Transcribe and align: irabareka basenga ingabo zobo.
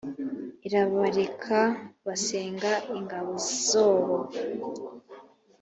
irabareka 0.67 1.59
basenga 2.05 2.71
ingabo 2.97 3.33
zobo. 3.67 4.17